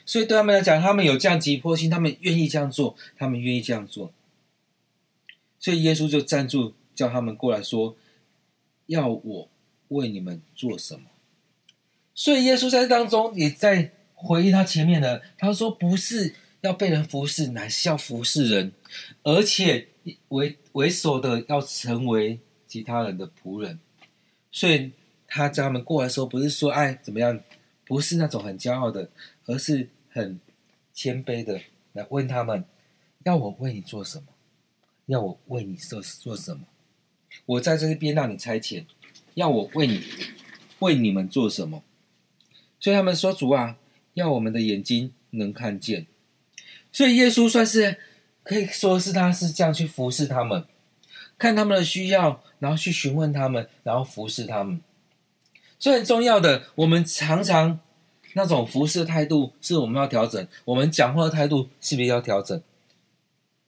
[0.06, 4.13] 所以对他们来讲，他们有这样急迫性，他们愿意这样做，他们愿意这样做。
[5.60, 7.97] 所以耶稣就站住，叫他们过来说
[8.88, 9.49] ：“要我
[9.89, 11.02] 为你们做什么？”
[12.15, 13.91] 所以耶稣在这当中也在。
[14.21, 18.73] 回忆他前面的，他说：“不是要被人服侍，乃是要服侍人，
[19.23, 19.88] 而且
[20.27, 23.79] 为为首的要成为其他人的仆人。”
[24.51, 24.91] 所以
[25.25, 27.39] 他叫他们过来的时候，不是说哎怎么样，
[27.86, 29.10] 不是那种很骄傲的，
[29.45, 30.39] 而是很
[30.93, 31.62] 谦卑的
[31.93, 32.65] 来问他们：
[33.23, 34.25] 要我为你做什么？
[35.05, 36.65] 要我为你做做什么？
[37.45, 38.84] 我在这一边让你差遣，
[39.36, 40.03] 要我为你
[40.79, 41.84] 为你们做什么？
[42.79, 43.77] 所以他们说：“主啊，
[44.19, 46.05] 要我们的眼睛能看见。”
[46.91, 47.97] 所以耶稣算是
[48.43, 50.65] 可以说是他是这样去服侍他们，
[51.38, 54.82] 看他们的需要，然后去询问他们，然后服侍他们。
[55.77, 57.79] 所以很重要的，我们常常
[58.34, 62.62] 那种服侍态度是我们要调整，我们讲话的态度是不是要调整？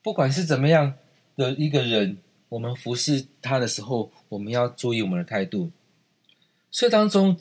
[0.01, 0.95] 不管是怎么样
[1.35, 2.17] 的一个人，
[2.49, 5.71] 我们服侍他的时候，我们要注意我们的态度。
[6.71, 7.37] 所以当中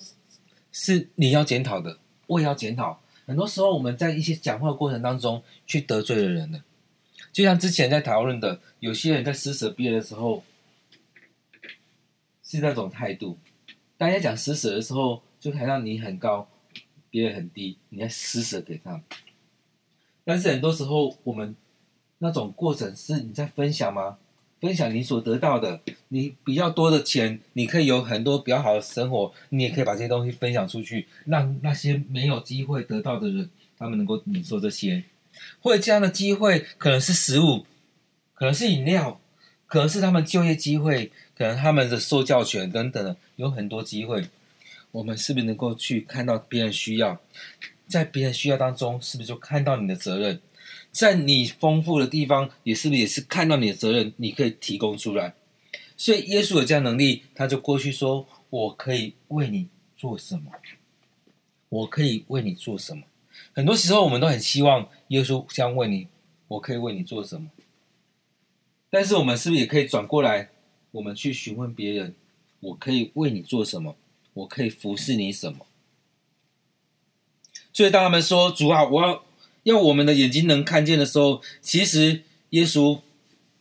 [0.71, 3.00] 是你要检讨的，我也要检讨。
[3.31, 6.65] 很多时候我们在一些讲话的过程当中去得罪了人了，
[7.31, 10.43] 就像之前在讨论的，有些人在施舍别人的时候
[12.43, 13.39] 是那种态度。
[13.97, 16.49] 大家讲施舍的时候，就好像你很高，
[17.09, 19.01] 别人很低，你在施舍给他。
[20.25, 21.55] 但是很多时候，我们
[22.19, 24.19] 那种过程是你在分享吗？
[24.61, 35.05] 分享你所得到的，你比较多的钱，你可以有很多比较好的生活，你也可以把这些东西分享出去，让那些没有机会得到的人，他们能够领受这些。
[35.61, 37.65] 或者这样的机会，可能是食物，
[38.35, 39.21] 可能是饮料，
[39.67, 41.11] 可能是他们就业机会。
[41.39, 44.27] 可能他们的受教权等等的有很多机会，
[44.93, 47.19] 我们是不是能够去看到别人需要，
[47.89, 50.39] 在别人需要当中，是不是就看到你的责任？
[50.93, 54.13] 在你丰富的地方，也是不是也是看到你的责任？
[54.17, 55.35] 你可以提供出来。
[55.97, 60.51] 所以耶稣有这样能力，他就过去说：“我可以为你做什么？
[61.69, 63.05] 我可以为你做什么？”
[63.55, 66.09] 很多时候我们都很希望耶稣这样问你
[66.49, 67.51] ：“我可以为你做什么？”
[68.91, 70.51] 但是我们是不是也可以转过来？
[70.93, 72.15] 我们去询问别人，
[72.59, 73.97] 我可以为你做什么？
[74.33, 75.67] 我可以服侍你什么？
[77.73, 79.25] 所以当他们说主啊，我要
[79.63, 83.01] 要我们的眼睛能看见的时候，其实耶稣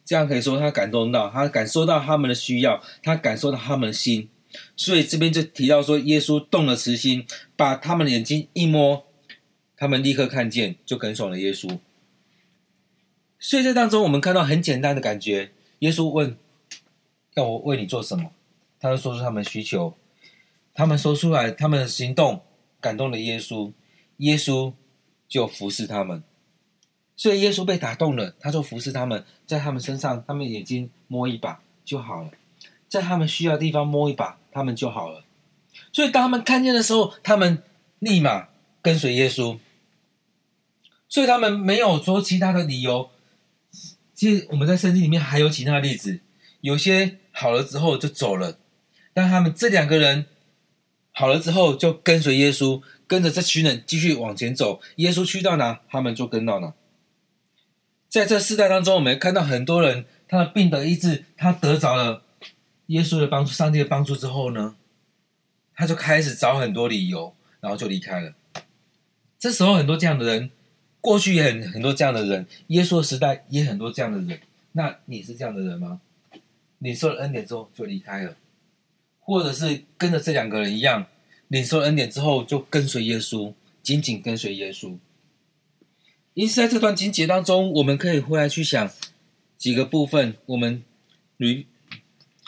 [0.05, 4.29] 这样可以说，他感动到，他感受到他们的需要，他感受到他们的心。
[4.75, 9.05] 所以这边就提到说，耶稣动了慈心，把他们的眼睛一摸，
[9.77, 11.77] 他们立刻看见，就跟从了耶稣。
[13.39, 16.37] 所以在当中，我们看到很简单的感觉，耶稣问。
[17.35, 18.31] 要我为你做什么？
[18.79, 19.93] 他就说出他们需求，
[20.73, 22.41] 他们说出来，他们的行动
[22.81, 23.71] 感动了耶稣，
[24.17, 24.73] 耶稣
[25.29, 26.21] 就服侍他们。
[27.15, 32.31] 所以耶稣被打动了，他就服侍他们，在他们身上，他们眼睛摸一把就好了，
[32.89, 35.23] 在他们需要的地方摸一把，他们就好了。
[35.93, 37.61] 所以当他们看见的时候，他们
[37.99, 38.49] 立马
[38.81, 39.59] 跟随耶稣。
[41.07, 43.09] 所以他们没有说其他的理由。
[44.13, 46.19] 其实我们在圣经里面还有其他例子。
[46.61, 48.57] 有些好了之后就走了，
[49.13, 50.25] 但他们这两个人
[51.11, 54.79] 好了之后就跟随耶稣，跟着这群人继续往前走。
[54.97, 56.75] 耶稣去到哪，他们就跟到哪。
[58.07, 62.21] 在这世代当中，我们看到很多人，他的病得医治，他得着了
[62.85, 64.75] 耶稣的帮助、上帝的帮助之后呢，
[65.73, 68.33] 他就开始找很多理由，然后就离开了。
[69.39, 70.51] 这时候很多这样的人，
[71.01, 74.39] 过去也很很多这样的人，耶稣的时代也很多这样的人。
[74.73, 75.99] 那你是这样的人吗？
[76.77, 78.35] 你受了恩典之后就离开了，
[79.19, 81.07] 或者是跟着这两个人一样，
[81.49, 84.97] 领受恩典之后就跟随耶稣，紧紧跟随耶稣。
[86.33, 88.89] 因此，在这段经节当中，我们可以回来去想
[89.57, 90.35] 几个部分。
[90.45, 90.81] 我们
[91.37, 91.65] 捋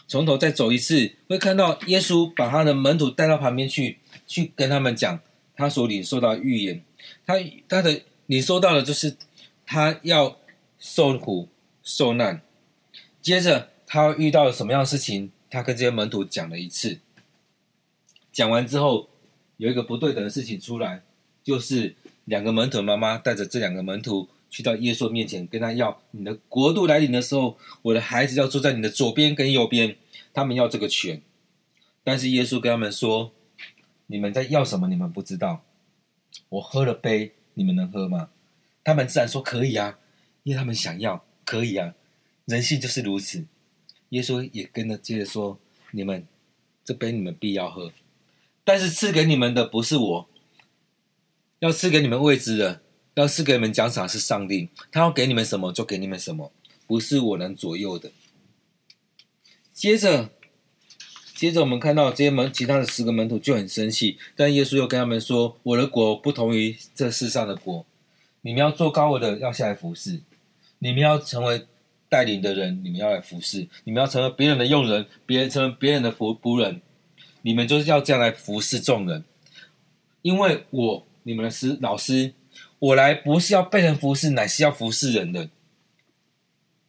[0.07, 5.19] 从头再走一次，会看到耶稣把他的门徒带到旁边去，去跟他们讲
[5.55, 6.81] 他所领受到的预言。
[7.25, 7.35] 他
[7.67, 9.17] 他的领受到的就是
[9.65, 10.37] 他要
[10.79, 11.49] 受苦
[11.83, 12.41] 受难，
[13.21, 13.67] 接着。
[13.93, 15.31] 他遇到了什么样的事情？
[15.49, 17.01] 他跟这些门徒讲了一次，
[18.31, 19.09] 讲完之后，
[19.57, 21.03] 有一个不对等的事情出来，
[21.43, 29.97] 就是两个门徒妈妈带着这两个门徒去到耶稣面前，跟他要：“你的国度来临的时候，我的孩子要坐在你的左边跟右边。”
[30.33, 31.21] 他们要这个权，
[32.05, 33.33] 但是耶稣跟他们说
[34.07, 34.87] ：“你们在要什么？
[34.87, 35.65] 你们不知道。
[36.47, 38.29] 我喝了杯，你们能喝吗？”
[38.81, 39.99] 他们自然说：“可以啊，
[40.43, 41.93] 因为他们想要，可以啊，
[42.45, 43.43] 人性就是如此。”
[44.09, 45.59] 耶稣也跟着接着说
[45.91, 46.25] ：“你们
[46.85, 47.91] 这杯你们必要喝，
[48.63, 50.29] 但是赐给你们的不是我，
[51.59, 52.81] 要赐给你们位置的，
[53.15, 54.69] 要赐给你们奖赏是上帝。
[54.91, 56.51] 他要给你们什么就给你们什么，
[56.87, 58.11] 不是我能左右的。”
[59.73, 60.29] 接着，
[61.35, 67.85] 接着我们看到这些门其他的十个门徒就很生气，但耶稣又跟他们说：“我的国不同于这世上的国，
[68.41, 70.21] 你们要做高我的要下来服侍，
[70.79, 71.65] 你们要成为。”
[72.11, 76.81] 带领的人，你们要来服侍；你们要成为别人的用人，别人成为别人的仆仆人。
[77.41, 79.23] 你们就是要这样来服侍众人，
[80.21, 82.33] 因为我你们的师老师，
[82.79, 85.49] 我来不是要被人服侍，乃是要服侍人的。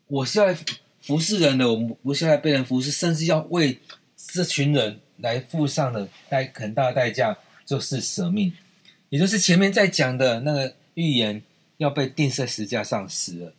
[0.09, 0.57] 我是要来
[1.01, 3.79] 服侍人的，我不是要来被人服侍，甚至要为
[4.17, 8.53] 这群人来付上的代很大的代价，就是舍命，
[9.09, 11.43] 也就是前面在讲的那个预言，
[11.79, 13.55] 要被钉在十架上死了。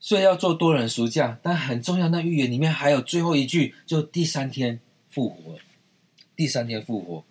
[0.00, 2.08] 所以要做多人赎价，但很重要。
[2.08, 4.80] 那预言里面还有最后一句，就第三天
[5.10, 5.58] 复活，
[6.34, 7.22] 第三天复活。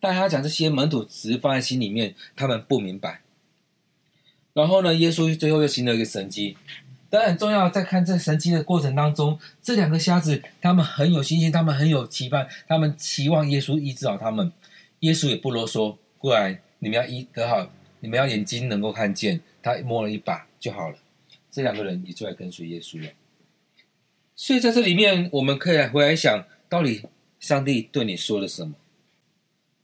[0.00, 3.20] 但他讲这些门徒只是放在心里面，他们不明白。
[4.54, 6.56] 然后呢，耶稣最后又行了一个神迹。
[7.10, 14.50] 但很重要，在看这神迹的过程当中，这两个瞎子他们很有信心，他们很有期盼，他们期望耶稣医治好他们。
[15.00, 17.70] 耶稣也不啰嗦，过来，你们要医得好，
[18.00, 19.40] 你们要眼睛能够看见。
[19.62, 20.96] 他摸了一把就好了。
[21.54, 23.10] 这两个人也就来跟随耶稣了，
[24.34, 27.02] 所以在这里面，我们可以来回来想，到底
[27.38, 28.74] 上帝对你说了什么？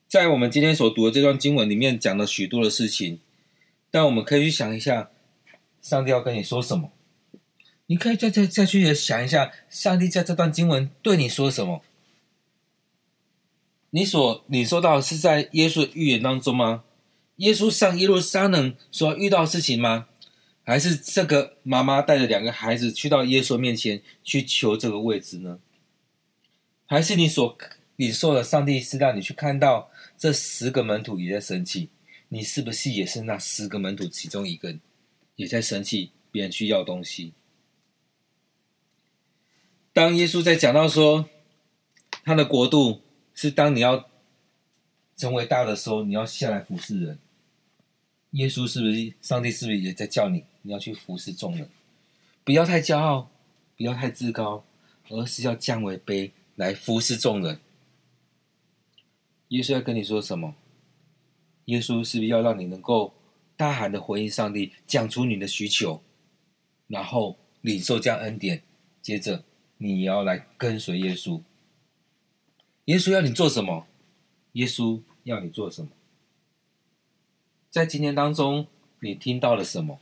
[0.09, 3.21] 在我们今天所读的这段经文里面，讲了许多的事情，
[3.89, 5.11] 但我们可以去想一下，
[5.81, 6.91] 上帝要跟你说什么？
[7.87, 11.85] 你可以再再再去想一下，上帝在这段经文对你说什么？
[13.91, 16.83] 你所你说到是在耶稣的预言当中吗？
[17.37, 20.09] 耶稣上耶路撒冷所遇到的事情吗？
[20.71, 25.59] 还是这个妈妈带着两个孩子去到耶稣面前去求这个位置呢？
[26.87, 27.59] 还是你所
[27.97, 31.89] 领受的上帝是让你去看到这十个门徒也在生气？
[32.29, 34.79] 你是不是也是那十个门徒其中一个，
[35.35, 37.33] 也在生气别人去要东西？
[39.93, 41.29] 当耶稣在讲到说
[42.23, 43.03] 他的国度
[43.35, 44.09] 是当你要
[45.16, 47.18] 成为大的时候，你要下来服侍人。
[48.31, 49.51] 耶稣是不是上帝？
[49.51, 50.45] 是不是也在叫你？
[50.63, 51.69] 你要去服侍众人，
[52.45, 53.31] 不要太骄傲，
[53.77, 54.65] 不要太自高，
[55.09, 57.61] 而是要降为卑来服侍众人。
[59.49, 60.55] 耶稣要跟你说什么？
[61.67, 63.15] 耶稣是要让你能够
[63.57, 66.03] 大喊的回应上帝，讲出你的需求，
[66.89, 68.63] 然后领受这样恩典？
[69.01, 69.45] 接着
[69.79, 71.41] 你也要来跟随耶稣。
[72.85, 73.87] 耶稣要你做什么？
[74.53, 75.91] 耶稣要你做什么？
[77.71, 78.67] 在今天当中，
[79.01, 80.01] 你听到了什么？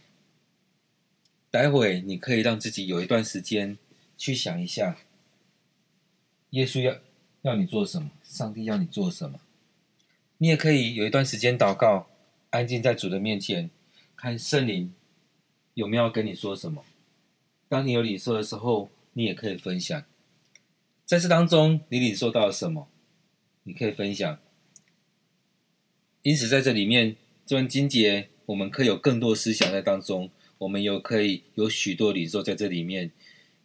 [1.51, 3.79] 待会你可以让自己有一段时间
[4.17, 4.99] 去想一下，
[6.51, 6.99] 耶稣要
[7.43, 9.41] 要你做什么，上帝要你做什么。
[10.39, 12.09] 你也可以有一段时间祷告，
[12.51, 13.71] 安静在主的面前，
[14.15, 14.93] 看圣灵
[15.75, 16.85] 有没有跟你说什么。
[17.69, 20.05] 当你有领受的时候，你也可以分享。
[21.05, 22.89] 在这当中，你领受到了什么？
[23.63, 24.39] 你可以分享。
[26.23, 30.31] 因此，在这里面，这段经节，我们可以有更多思想在当中。
[30.59, 33.13] 我们有可以有许多领受在这里面，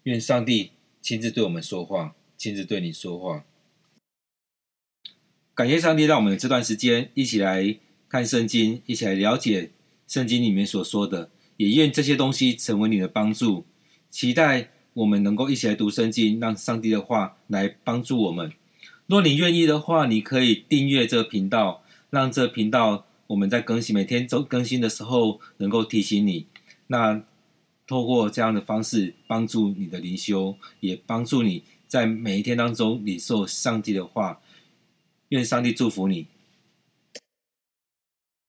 [0.03, 0.71] 愿上帝
[1.01, 3.45] 亲自对我们说话，亲自对你说话。
[5.55, 7.77] 感谢上帝，让我们这段时间一起来
[8.07, 9.71] 看圣经，一起来了解
[10.07, 11.29] 圣经里面所说的。
[11.57, 13.65] 也愿这些东西成为你的帮助。
[14.09, 18.51] 期待我们能够一起来读圣经，让上帝的话来帮助我们。
[19.05, 26.47] 若你愿意的话，你可以订阅这个频道，让这频道我们在更新每天周更新的时候能够提醒你。
[26.87, 27.23] 那
[27.85, 34.39] 透过这样的方式帮助你的灵修，也帮助你在每一天当中领受上帝的话。
[35.29, 36.27] 愿上帝祝福你。